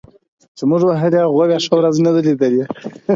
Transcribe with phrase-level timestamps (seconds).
[0.57, 2.63] چي موږ وهلي هغوی بیا ښه ورځ نه ده لیدلې